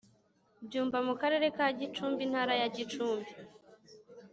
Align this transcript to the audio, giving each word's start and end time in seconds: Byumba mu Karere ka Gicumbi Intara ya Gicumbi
Byumba 0.65 0.97
mu 1.07 1.13
Karere 1.21 1.47
ka 1.57 1.65
Gicumbi 1.79 2.19
Intara 2.27 2.53
ya 2.61 2.67
Gicumbi 2.75 3.31